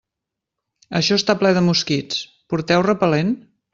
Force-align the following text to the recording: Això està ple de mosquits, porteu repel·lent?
Això 0.99 1.17
està 1.21 1.35
ple 1.41 1.51
de 1.57 1.63
mosquits, 1.67 2.23
porteu 2.55 2.87
repel·lent? 2.89 3.31